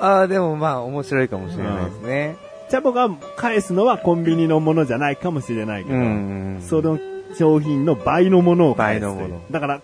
[0.16, 2.36] ああ、でもまあ面白いかもしれないですね。
[2.68, 6.98] チャボが返すのはコンビニのものじゃないかもしれないけど、んその
[7.38, 9.16] 商品の倍のものを返すという。
[9.16, 9.80] 倍のものだから、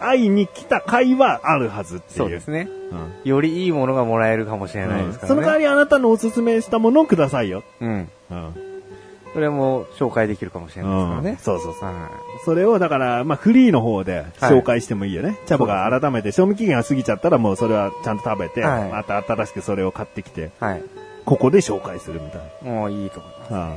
[0.00, 2.18] 会いに来た会はあるはずっていう。
[2.18, 2.68] そうですね。
[2.92, 5.34] うんよりいいものがもらえるかもしれないですからね。
[5.34, 7.62] その代わりあなたのおすすめしたものをくださいよ。
[7.80, 8.08] うん。
[8.30, 8.54] うん。
[9.34, 11.38] それも紹介できるかもしれないですからうんね。
[11.42, 11.84] そうそうそう。
[11.84, 12.10] は
[12.44, 15.38] それをだから、まあフリーの方で紹介してもいいよね。
[15.46, 20.64] チャボが改めて賞味期限が過ぎちゃったらもうそれはちゃんと食べて、はいまた新しくそれを買ってきて、い。
[20.64, 20.82] はい。
[21.24, 23.52] ここで紹介するみたいもういいと思います。
[23.52, 23.72] な。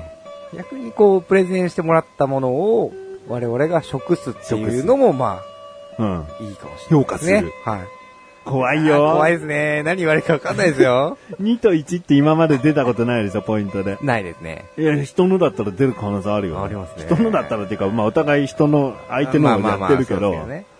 [0.56, 2.93] 逆にこう、プレゼンしてもらったものを、
[3.28, 5.50] 我々が食すっていうのも、まうん。
[5.97, 6.19] うん。
[6.19, 7.04] あ、いいかもしれないね。
[7.04, 8.01] 評価するはい。
[8.43, 8.97] 怖いよ。
[9.13, 9.84] 怖いですね。
[9.84, 11.17] 何言われるか分かんないですよ。
[11.41, 13.97] 2と1って今まで出たことないでしょ、ポイントで。
[14.01, 14.65] ないですね。
[14.77, 20.71] いや、人のだったら出る可能性あるよ、ありますね人のだったらっていうか、まあお互い人の、相手のをやってるけど、まあまあまあそうです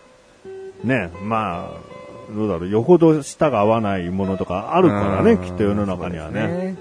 [0.84, 1.92] ね、まあ、
[2.36, 6.76] どうだろう、よほど舌が合わないものとかああるからね、きっと世の中にはね。。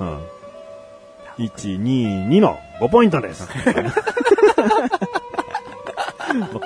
[0.00, 0.18] うん。
[1.38, 3.48] 1、2、2の5ポイントです。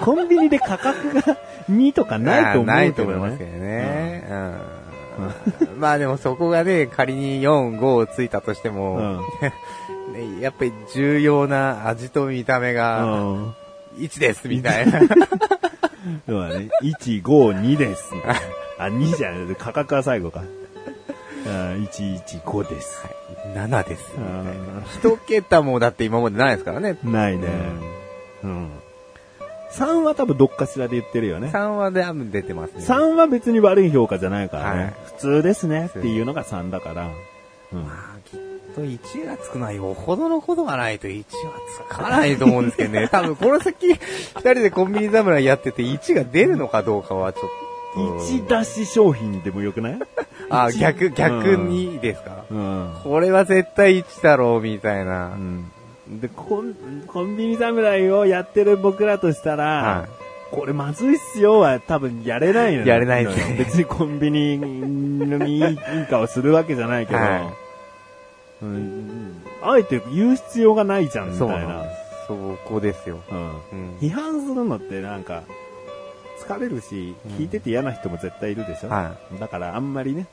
[0.00, 1.38] コンビニで価格が
[1.70, 2.72] 2とかないと思うけどね。
[2.72, 4.24] ないと思いますけどね。
[4.28, 5.80] うん。
[5.80, 9.18] まあでもそこがね、仮に4、5ついたとしても、うん。
[10.36, 13.54] ねやっぱり重要な味と見た目がうん。
[13.98, 15.00] 1ですみたいな。
[16.26, 16.68] そうだね。
[16.82, 18.10] 1、5、2です。
[18.78, 19.56] あ、2じゃない。
[19.56, 20.42] 価格は最後か。
[21.46, 23.04] あ1、1、5です。
[23.54, 24.12] 7です
[25.00, 26.96] 一桁もだって今までないですからね。
[27.04, 27.48] ーないね。
[28.44, 28.70] うん。
[29.72, 31.48] 3は多分どっかしらで言ってるよね。
[31.48, 32.84] 3はで出てますね。
[32.84, 34.82] 3は別に悪い評価じゃないからね。
[34.82, 37.08] はい普通ですねっていうのが3だから。
[37.72, 37.82] うん。
[37.84, 38.40] まあ、きっ
[38.74, 41.24] と1がつくのはよほどのことがないと1は
[41.88, 43.08] つかないと思うんですけどね。
[43.08, 43.98] 多分この先、2
[44.40, 47.62] 人でコンビニ侍やってて1が出るのかどうかはちょっと。
[47.94, 49.98] 1出し商品でもよくない
[50.48, 52.94] あ、一逆、逆にですか、うん。
[53.04, 55.36] これは絶対1だろう、みたいなう。
[55.36, 55.71] ん。
[56.20, 56.74] で、コン、
[57.06, 60.08] コンビニ侍をやってる僕らとしたら、は
[60.52, 62.86] これまずいっすよは多分やれないのよ。
[62.86, 63.56] やれないですね。
[63.58, 67.52] 別にコンビニにいいかをするわけじゃないけど、は
[68.62, 71.30] うん、あえて言う必要がないじゃん、い。
[71.32, 71.84] みたいな。
[72.28, 72.34] そ
[72.66, 73.20] こですよ。
[73.30, 73.38] うん。
[73.38, 73.96] うん。
[74.00, 75.42] 批判するのってなんか、
[76.46, 80.26] 疲れるし、聞いてて嫌な人も絶対いるでしょ、はだからあんまりね、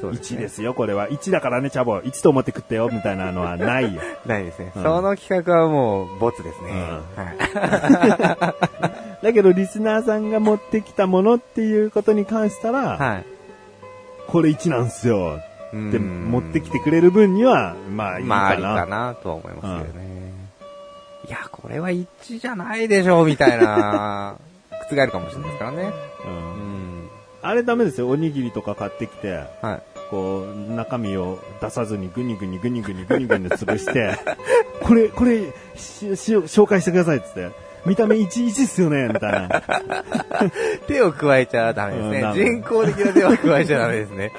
[0.00, 1.08] そう1ねですよ、これは。
[1.08, 1.98] 1だからね、チャボ。
[1.98, 4.00] 1と思って食ってよ、みたいなのはないよ。
[4.26, 4.72] ないですね。
[4.74, 6.70] うんその企画はもう、ボツですね。
[6.70, 6.74] う
[7.20, 9.24] んはい。
[9.24, 13.24] だけど、リスナーさんが持ってきたものっていうことに関したら、はい。
[14.26, 15.40] これ1なんすよ。
[15.72, 18.36] うんって持ってきてくれる分には、まあいいかな。
[18.36, 20.10] まあ、ありかなとは思いますけどね。
[21.28, 24.36] いや、これは一致じゃないでしょ、みたいな、
[24.90, 25.92] 覆るかもしれないですからね。
[26.24, 26.89] うんうん。
[27.42, 28.08] あれダメですよ。
[28.08, 29.82] おにぎりとか買ってきて、はい。
[30.10, 34.18] こう、中身を出さずにグニグニグニグニグニグニ潰して、
[34.82, 37.50] これ、これ、し、し、紹介してくださいっつって。
[37.86, 39.62] 見た目11っすよねみたいな。
[40.86, 42.20] 手を加えちゃダメですね。
[42.20, 44.32] うん人工的な手を加えちゃダメですね。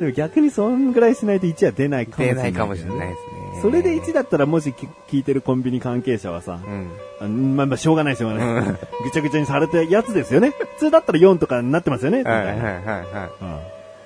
[0.00, 3.43] でも逆にそんぐらいしないと1は出ないかもしれない、出ないかもしれないですね。
[3.64, 6.90] それで1だったらもしき聞いてるコンビニ関係者はさ、うん。
[7.18, 8.78] あまあまあしょうがないしょうがない。
[9.02, 10.50] ぐちゃぐちゃにされたやつですよね。
[10.50, 12.24] 普通だったら4とかになってますよね。
[12.24, 13.04] はいはいはいはい。
[13.40, 13.58] うん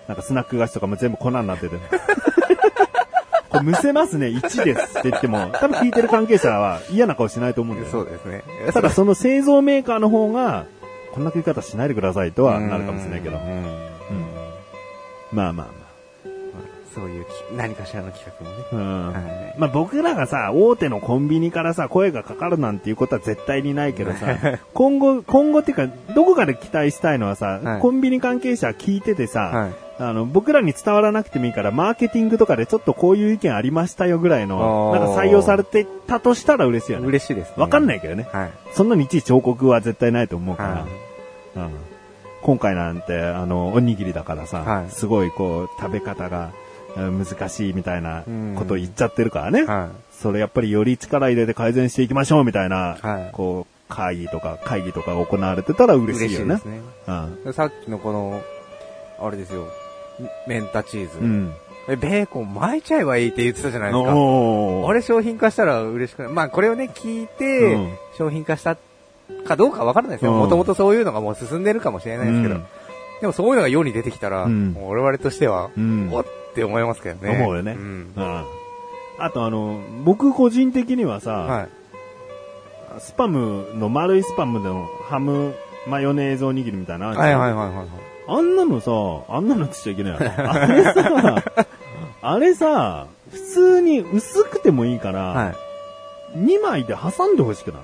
[0.07, 1.77] なんかスナック菓子とかも全部粉になってて。
[3.51, 7.90] これむせますね、1ですって言っても、多分聞いてる関係者は嫌な顔しないと思うんだよ。
[7.90, 8.44] そうですね。
[8.73, 10.66] ただその製造メーカーの方が、
[11.12, 13.37] こんな食い方しないでくださいとはなるかもしれないけど。
[13.37, 13.64] うんうん
[15.33, 15.88] まあまあ
[16.99, 18.65] そういうき何かしらの企画もね。
[18.73, 18.83] まあ。
[18.83, 24.37] うんはいまあ僕らがさ、大手のコンビニからさ、声がかかるなんていうことは絶対にないけどさ、
[24.73, 29.73] 今後、今後っていうか、どこかで期待したいのはさ、はいコンビニ関係者聞いててさ、はい。
[30.01, 37.07] あの、僕らに伝わらなくてもいいから、マーケティングとかでちょっとこういう意見ありましたよぐらいの、なんか採用されてたとしたら嬉しいよね。
[37.09, 37.55] 嬉しいですね。
[37.57, 38.29] わかんないけどね。
[38.33, 38.51] はい。
[38.73, 40.69] そんなにいちいち彫刻は絶対ないと思うから。
[40.71, 40.87] は
[41.57, 41.71] うん
[42.41, 49.61] 今回なんて、あの、おにぎりだからさ、はいすごいこう、食べ方がうん難しいみたいなうんことを言っちゃってるからね。
[49.61, 49.64] い。
[49.64, 55.96] はそれやっぱりより力入れて改善していきましょうみたいな、はいこう、会議とか会議とかが行われてたらい。
[55.98, 56.57] 嬉しいよね。
[56.57, 56.81] ですね。
[57.44, 57.53] うん。
[57.53, 58.42] さっきのこの、
[59.20, 59.68] あれですよ。
[60.46, 61.18] メンタチーズ。
[61.18, 61.53] うん。
[61.88, 64.11] えベーコン巻いちゃえばいいって言ってたじゃないですか。
[64.11, 66.33] あれ商品化したら嬉しくない。
[66.33, 68.77] まあこれをね、聞いて、うん商品化した
[69.46, 70.33] かどうかわからないですよ。
[70.33, 72.57] うんもともとそういうのがもう進んでるかもしれないですけど。
[72.57, 72.64] うん
[73.20, 77.31] でもそういうのが世に出てきたら、うん我々としては、うんおって思いますけどね。
[77.33, 78.45] 思うよねんうん。
[79.19, 81.69] あとあの、僕個人的にはさ、はい。
[83.01, 85.55] スパムの丸いスパムのハム
[85.87, 87.87] マヨネーズおにぎりみたいなはいはいはいはいはい。
[88.27, 88.91] あんなのさ、
[89.29, 90.19] あんなのって言っちゃいけないよ。
[90.51, 91.45] あれさ、
[92.21, 95.55] あれさ、普通に薄くてもいいから、はい。
[96.39, 97.83] 2枚で挟んでほしくない？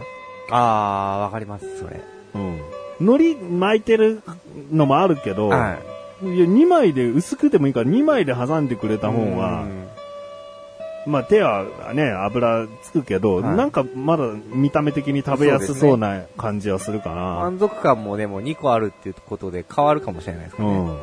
[0.50, 2.00] あー、わかります、それ。
[2.34, 2.60] うん。
[3.00, 4.22] 海苔巻いてる
[4.70, 5.78] のもあるけど、はい。
[6.32, 9.88] いや、2枚で薄くてもいいから2枚で挟んでくれた方がう、ん
[11.06, 17.22] まあ手はね、油つくけど、はいなんかまだ見た目的に食べやすそうな感じはするかな。
[17.50, 20.74] 満足感もでも2個あるっていうことで変わるかもしれないですからね。
[20.76, 20.96] うんうん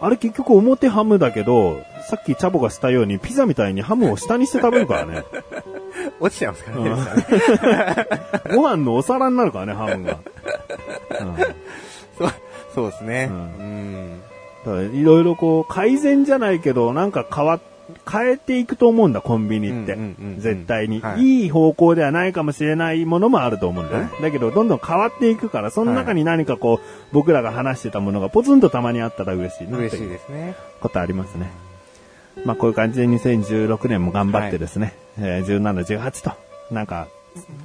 [0.00, 5.24] あれ結局表ハムだけど、さっきチャボがしたようにピザみたいにハムを下にして食べるからね。
[6.20, 8.06] 落ちちゃいますからね。
[8.54, 10.18] ご飯のお皿になるからね、ハムが。
[11.20, 11.36] うん
[12.18, 12.32] そう、
[12.74, 13.30] そうですね。
[13.30, 14.22] ううん。
[14.92, 17.60] いろいろこう、改善じゃないけど、なんか変わっ、
[18.10, 19.98] 変えていくと思うんだ、コンビニって。
[20.38, 21.46] 絶対に、はいい。
[21.46, 24.10] い方向ではないかもしれないものもあると思うんだよね。
[24.14, 30.54] はだけど、どんどん変わっていくから、その中に何かこう、僕らが話してたものがポツンとたまにあったら嬉しいなって嬉しいですね。
[30.80, 31.50] ことありますね。
[32.44, 36.32] まあ、こういう感じで2016年も頑張ってですね、えー17、18と、
[36.74, 37.06] なんか、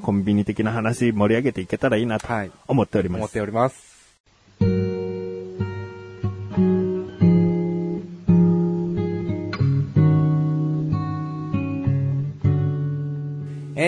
[0.01, 2.51] コンビニ的な話盛り上げていけたらいいなとはい。
[2.67, 3.17] 思っております。
[3.19, 3.98] 思っております。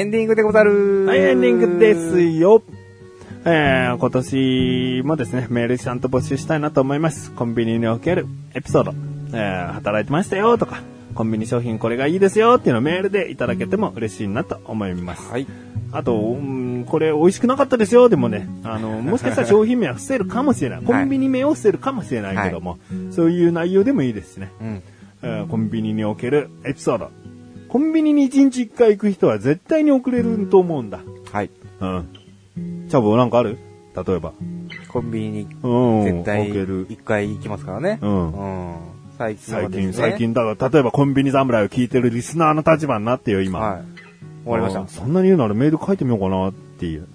[0.02, 2.64] エンディングでござるはい、エンディングですよ。
[3.46, 7.32] えー、今年もですね、メールちゃんと募集したいなと思います。
[7.32, 8.26] コンビニにおける
[8.56, 8.94] エピソード、
[9.32, 10.82] えー、働いてましたよとか、
[11.14, 15.30] コンビニ商品これがいいですよっていうのをメールでいただけても嬉しいなと思います。
[15.30, 15.46] はい。
[15.92, 20.82] あと、うんこれ美味しくなかったですよでもね、あの、もしかしたら商品名は伏せるかもしれない。
[20.82, 22.80] コンビニ名を伏せるかもしれないけども、
[23.12, 24.52] そういう内容でもいいですしね。
[24.62, 24.84] うん。
[25.22, 27.12] えーコンビニにおけるエピソード。
[27.72, 31.00] コンビニに1日1回行く人は絶対に遅れると思うんだ。
[31.32, 31.50] はい。
[31.80, 32.88] うん。
[32.90, 33.58] チャボなんかある？
[33.96, 34.34] 例えば。
[34.90, 36.04] コンビニにうん。
[36.04, 36.86] 絶対置ける。
[36.90, 37.98] 一回行きますからね。
[38.02, 38.76] うんうん。
[39.18, 40.10] 最近は最近、ですね。
[40.10, 43.60] 最近、だから、例えばコンビニ侍を聞いてるリスナーの立場になってよ、今。
[43.60, 43.84] はい。
[44.44, 44.88] 終わりましたあ。
[44.90, 47.08] そんなに言うならメール書いてみようかなっていう。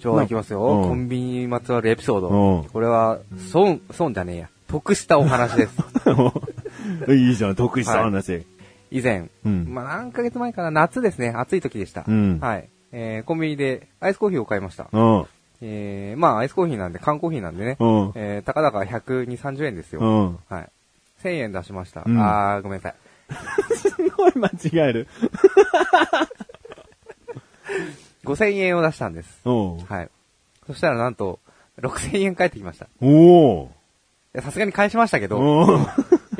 [0.00, 0.62] じゃあ行きますよ。
[0.64, 2.28] うんコンビニにまつわるエピソード。
[2.28, 3.20] うんこれは、
[3.52, 4.48] 損、損じゃねえや。
[4.66, 5.76] 得したお話です。
[7.14, 8.44] いいじゃん、得意した話。
[8.90, 12.04] 以前、うんまあ何ヶ月前かな、夏ですね、暑い時でした。
[12.06, 12.68] うんはい。
[12.92, 14.88] えー、コンビニでアイスコーヒーを買いました。
[14.92, 15.26] うん。
[15.60, 17.76] えー、まあアイスコーヒーなんで、缶コーヒーなんでね。
[17.80, 20.00] うんえー、たかだか120、30円ですよ。
[20.00, 20.38] うん。
[20.48, 20.70] はい。
[21.22, 22.02] 1000円出しました。
[22.06, 22.94] うんあー、ごめんなさい。
[23.76, 24.52] すごい間違
[24.88, 25.08] える。
[28.24, 29.40] 5000円を出したんです。
[29.44, 29.78] うん。
[29.78, 30.10] はい。
[30.66, 31.38] そしたらなんと、
[31.80, 32.86] 6000円返ってきました。
[32.86, 33.68] いおー。
[34.32, 35.38] やさすがに返しましたけど、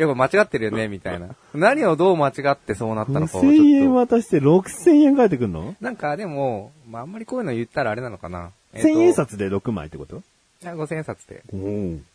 [0.01, 1.29] や、これ間違ってるよね、みたいな。
[1.55, 3.95] 何をどう間違ってそうなったのかをちょっ5000円と。
[3.95, 5.75] 渡して6000円返ってくんの？
[5.81, 8.51] なんかでも、まあ、あんまりこういうの言ったらあれなのかな。
[8.73, 10.17] えーと ?1000 円札で6枚ってこと？
[10.17, 10.21] い
[10.65, 11.43] や、5000円札で。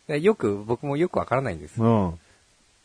[0.08, 1.82] でよく、僕もよくわからないんです。
[1.82, 2.18] うん。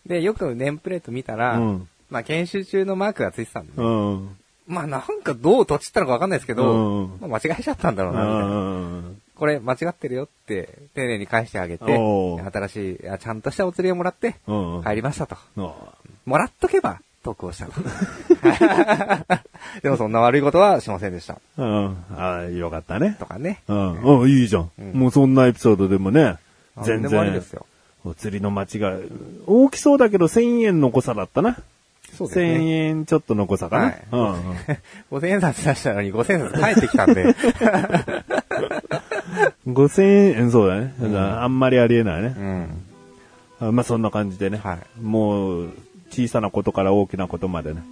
[0.06, 4.38] で、よくネームプレート見たら、うんまあ、研修中のマークがついてたんで、うん。
[4.68, 9.18] まあ、なんかどうとちったのかわかんないですけど、うんまあ、間違えちゃったんだろうな、みたいな。
[9.38, 9.40] うん。
[9.40, 14.84] これ間違ってるよって、丁寧に返してあげて、新しい、ちゃんとしたお釣りをもらって、うん。
[14.84, 15.36] 帰りましたと。
[15.58, 15.74] あ
[16.26, 17.74] もらっとけば、得をしたと。
[19.84, 21.38] でもそんな悪いことはしませんでした。
[21.58, 21.98] うん。
[22.16, 23.16] ああ、よかったね。
[23.20, 23.62] とかね。
[23.68, 24.02] うん。
[24.22, 24.72] うん、いいじゃん。
[24.80, 26.36] うんもうそんなエピソードでもね、
[26.84, 27.66] 全なんでで然す、よ。
[28.06, 28.80] お釣りの間違い。
[29.46, 31.58] 大きそうだけど1000円の誤差だったな。
[32.18, 32.72] そうです1000ね。
[32.88, 33.86] 円ちょっとの誤差かな。
[33.86, 34.38] はいうんうん。
[35.12, 37.36] 5000円札出したのに5000円札返ってきたんで、
[39.67, 40.93] 5000円、そうだね。
[40.99, 42.41] だからあんまりありえないねう。
[42.41, 43.67] ん。
[43.67, 44.59] あまあそんな感じでね。
[44.63, 45.69] はいもう、
[46.09, 47.84] 小さなことから大きなことまでね。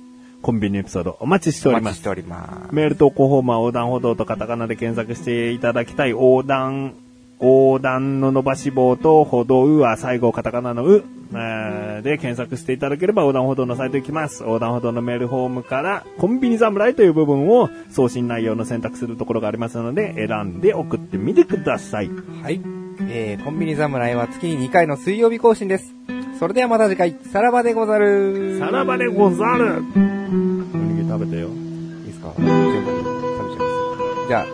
[0.42, 2.10] コンビニエピソードお待ちしておりますお待ちして。
[2.10, 2.76] おります。
[2.76, 6.94] メール投稿フォームは横断歩道とカタカナで検索していただきたい横断、
[7.40, 14.44] 横断の伸ばし棒と歩道うは最後カタカナのう、えーで検索していただければ横断歩道のサイト行きます。
[14.44, 22.10] 横断歩道のメールフォームからコンビニ侍という部分を送信内容の選択するところがありますので選んで送ってみてください。
[22.44, 22.62] はい。
[23.10, 25.94] えー、コンビニ侍は月に2回の水曜日更新です。
[26.40, 28.60] それではまた次回、さらばでござる。
[28.60, 29.98] さらばでござるお
[30.78, 31.48] にぎり食べてよ。
[31.48, 32.34] いいですか？
[32.38, 34.28] 全部食べちゃいます。
[34.28, 34.46] じゃあ、